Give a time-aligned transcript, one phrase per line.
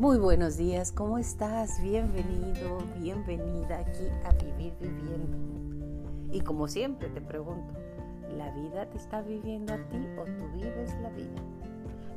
[0.00, 1.78] Muy buenos días, ¿cómo estás?
[1.82, 5.36] Bienvenido, bienvenida aquí a Vivir Viviendo.
[6.32, 7.74] Y como siempre te pregunto,
[8.34, 11.42] ¿la vida te está viviendo a ti o tú vives la vida?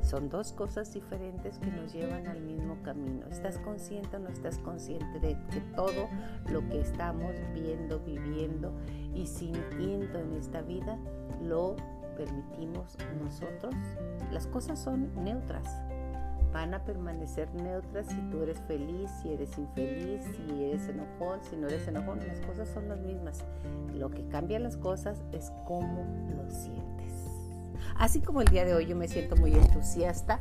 [0.02, 3.27] Son dos cosas diferentes que nos llevan al mismo camino.
[3.27, 6.08] ¿Estás consciente o no estás consciente de que todo
[6.50, 8.72] lo que estamos viendo, viviendo
[9.13, 10.98] y sintiendo en esta vida
[11.41, 11.76] lo
[12.16, 13.76] permitimos nosotros?
[14.31, 15.68] Las cosas son neutras.
[16.53, 21.55] Van a permanecer neutras si tú eres feliz, si eres infeliz, si eres enojón, si
[21.55, 22.20] no eres enojón.
[22.27, 23.43] Las cosas son las mismas.
[23.93, 26.93] Lo que cambia las cosas es cómo lo sientes.
[27.98, 30.39] Así como el día de hoy yo me siento muy entusiasta,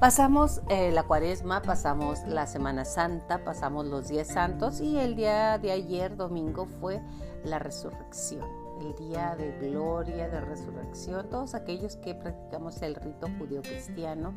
[0.00, 5.58] pasamos eh, la cuaresma, pasamos la Semana Santa, pasamos los días santos y el día
[5.58, 7.00] de ayer, domingo, fue
[7.44, 8.44] la resurrección,
[8.80, 11.28] el día de gloria, de resurrección.
[11.28, 14.34] Todos aquellos que practicamos el rito judío cristiano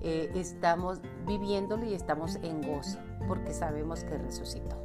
[0.00, 4.76] eh, estamos viviéndolo y estamos en gozo porque sabemos que resucitó.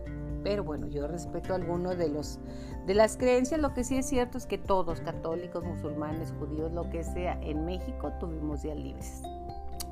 [0.44, 2.40] Pero bueno, yo respeto algunos de los
[2.86, 3.60] de las creencias.
[3.60, 7.66] Lo que sí es cierto es que todos, católicos, musulmanes, judíos, lo que sea, en
[7.66, 9.24] México tuvimos días libres.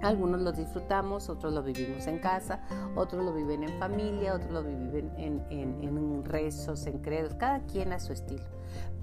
[0.04, 2.60] Algunos los disfrutamos, otros lo vivimos en casa,
[2.96, 7.94] otros lo viven en familia, otros lo viven en, en rezos, en credos, cada quien
[7.94, 8.44] a su estilo.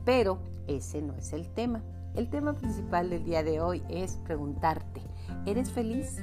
[0.05, 1.83] Pero ese no es el tema.
[2.15, 5.01] El tema principal del día de hoy es preguntarte,
[5.47, 6.19] ¿eres feliz?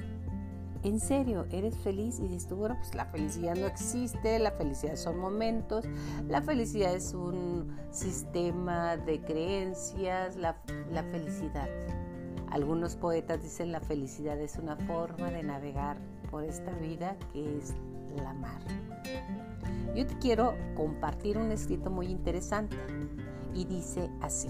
[0.84, 4.96] en serio, eres feliz y dices tú, bueno, pues la felicidad no existe, la felicidad
[4.96, 5.86] son momentos,
[6.28, 10.56] la felicidad es un sistema de creencias, la,
[10.92, 11.68] la felicidad.
[12.58, 15.96] Algunos poetas dicen la felicidad es una forma de navegar
[16.32, 17.76] por esta vida que es
[18.16, 18.60] la mar.
[19.96, 22.76] Yo te quiero compartir un escrito muy interesante
[23.54, 24.50] y dice así.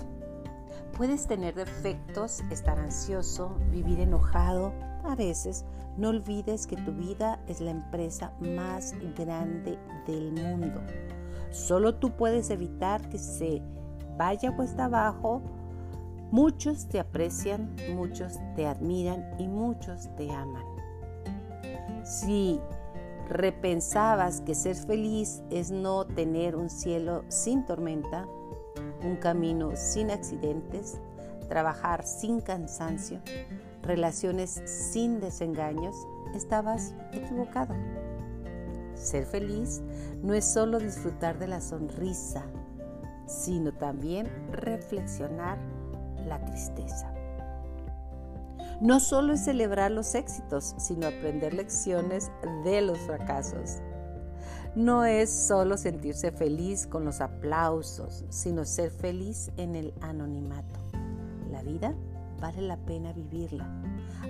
[0.95, 4.71] Puedes tener defectos, estar ansioso, vivir enojado,
[5.03, 5.65] a veces
[5.97, 9.77] no olvides que tu vida es la empresa más grande
[10.07, 10.81] del mundo.
[11.51, 13.61] Solo tú puedes evitar que se
[14.17, 15.41] vaya cuesta abajo.
[16.31, 20.65] Muchos te aprecian, muchos te admiran y muchos te aman.
[22.03, 22.59] Si
[23.29, 28.27] repensabas que ser feliz es no tener un cielo sin tormenta,
[29.03, 30.99] un camino sin accidentes,
[31.47, 33.21] trabajar sin cansancio,
[33.81, 35.95] relaciones sin desengaños,
[36.35, 37.73] estabas equivocado.
[38.95, 39.81] Ser feliz
[40.21, 42.43] no es solo disfrutar de la sonrisa,
[43.27, 45.57] sino también reflexionar
[46.27, 47.11] la tristeza.
[48.79, 52.31] No solo es celebrar los éxitos, sino aprender lecciones
[52.63, 53.77] de los fracasos.
[54.75, 60.79] No es solo sentirse feliz con los aplausos, sino ser feliz en el anonimato.
[61.49, 61.95] La vida
[62.39, 63.67] vale la pena vivirla,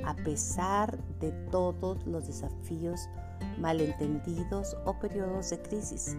[0.05, 3.09] a pesar de todos los desafíos,
[3.59, 6.15] malentendidos o periodos de crisis.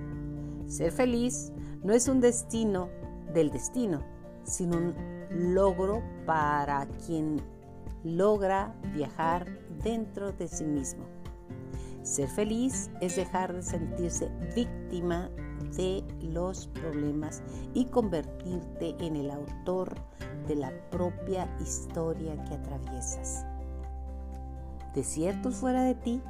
[0.66, 1.50] Ser feliz
[1.82, 2.90] no es un destino
[3.32, 4.02] del destino,
[4.48, 4.94] sino un
[5.54, 7.40] logro para quien
[8.02, 9.46] logra viajar
[9.82, 11.04] dentro de sí mismo.
[12.02, 15.30] Ser feliz es dejar de sentirse víctima
[15.76, 17.42] de los problemas
[17.74, 19.94] y convertirte en el autor
[20.46, 23.44] de la propia historia que atraviesas.
[24.94, 26.22] Desiertos fuera de ti,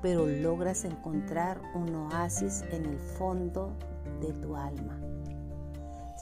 [0.00, 3.76] pero logras encontrar un oasis en el fondo
[4.20, 4.98] de tu alma.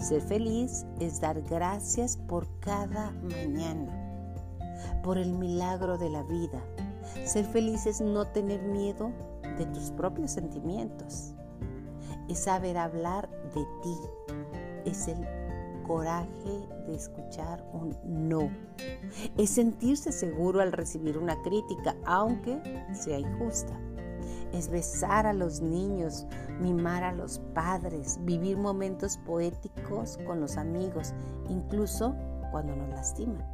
[0.01, 3.91] Ser feliz es dar gracias por cada mañana,
[5.03, 6.63] por el milagro de la vida.
[7.25, 9.11] Ser feliz es no tener miedo
[9.59, 11.35] de tus propios sentimientos.
[12.29, 13.97] Es saber hablar de ti.
[14.85, 15.27] Es el
[15.87, 18.51] coraje de escuchar un no.
[19.39, 22.61] Es sentirse seguro al recibir una crítica, aunque
[22.93, 23.73] sea injusta.
[24.57, 26.27] Es besar a los niños,
[26.61, 31.13] mimar a los padres, vivir momentos poéticos con los amigos,
[31.51, 32.15] incluso
[32.51, 33.45] cuando nos lastiman.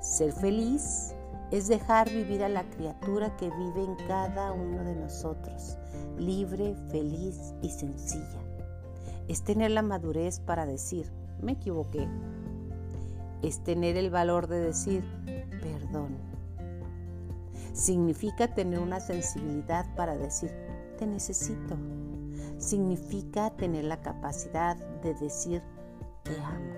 [0.00, 1.14] Ser feliz
[1.50, 5.76] es dejar vivir a la criatura que vive en cada uno de nosotros,
[6.16, 8.40] libre, feliz y sencilla.
[9.28, 11.12] Es tener la madurez para decir,
[11.42, 12.08] me equivoqué.
[13.42, 15.04] Es tener el valor de decir
[15.60, 16.37] perdón.
[17.78, 20.52] Significa tener una sensibilidad para decir
[20.98, 21.76] te necesito.
[22.58, 25.62] Significa tener la capacidad de decir
[26.24, 26.74] te amo.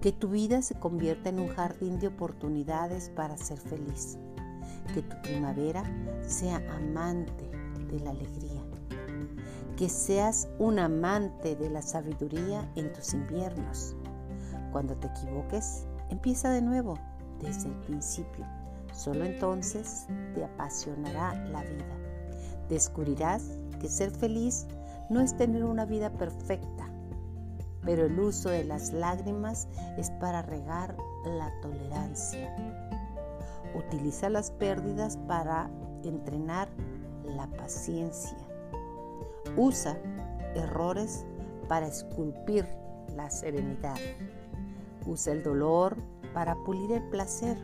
[0.00, 4.18] Que tu vida se convierta en un jardín de oportunidades para ser feliz.
[4.94, 5.84] Que tu primavera
[6.26, 7.50] sea amante
[7.92, 8.64] de la alegría
[9.76, 13.96] que seas un amante de la sabiduría en tus inviernos.
[14.72, 16.98] Cuando te equivoques, empieza de nuevo,
[17.42, 18.46] desde el principio.
[18.92, 21.96] Solo entonces te apasionará la vida.
[22.68, 23.42] Descubrirás
[23.80, 24.66] que ser feliz
[25.08, 26.88] no es tener una vida perfecta,
[27.84, 32.54] pero el uso de las lágrimas es para regar la tolerancia.
[33.74, 35.70] Utiliza las pérdidas para
[36.04, 36.68] entrenar
[37.24, 38.36] la paciencia.
[39.56, 39.96] Usa
[40.54, 41.24] errores
[41.68, 42.66] para esculpir
[43.16, 43.96] la serenidad.
[45.06, 45.96] Usa el dolor
[46.32, 47.56] para pulir el placer.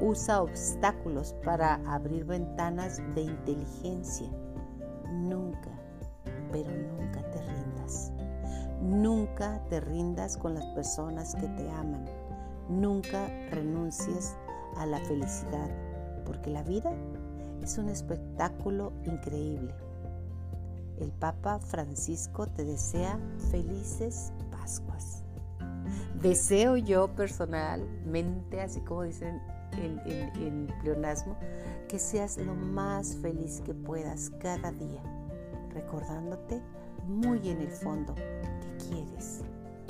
[0.00, 4.28] Usa obstáculos para abrir ventanas de inteligencia.
[5.10, 5.70] Nunca,
[6.50, 8.12] pero nunca te rindas.
[8.80, 12.04] Nunca te rindas con las personas que te aman.
[12.68, 14.36] Nunca renuncies
[14.76, 15.70] a la felicidad,
[16.24, 16.92] porque la vida
[17.62, 19.74] es un espectáculo increíble.
[20.98, 23.18] El Papa Francisco te desea
[23.50, 25.21] felices Pascuas.
[26.20, 29.40] Deseo yo personalmente, así como dicen
[29.72, 31.36] en, pleonasmo,
[31.88, 35.02] que seas lo más feliz que puedas cada día,
[35.70, 36.60] recordándote
[37.06, 39.40] muy en el fondo que quieres,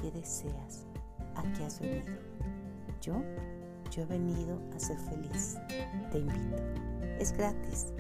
[0.00, 0.87] que deseas,
[1.35, 2.12] a qué has venido.
[3.00, 3.23] Yo,
[3.91, 5.56] yo he venido a ser feliz.
[6.11, 6.62] Te invito.
[7.19, 7.93] Es gratis.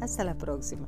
[0.00, 0.86] Hasta la próxima.